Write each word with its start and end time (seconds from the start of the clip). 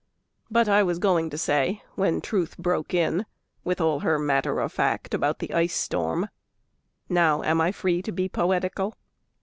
But 0.49 0.67
I 0.67 0.81
was 0.81 0.97
going 0.97 1.29
to 1.29 1.37
say 1.37 1.83
when 1.93 2.21
Truth 2.21 2.57
broke 2.57 2.91
in 2.91 3.23
With 3.63 3.79
all 3.79 3.99
her 3.99 4.17
matter 4.17 4.59
of 4.59 4.73
fact 4.73 5.13
about 5.13 5.37
the 5.37 5.53
ice 5.53 5.75
storm 5.75 6.27
(Now 7.07 7.43
am 7.43 7.61
I 7.61 7.71
free 7.71 8.01
to 8.01 8.11
be 8.11 8.27
poetical?) 8.27 8.97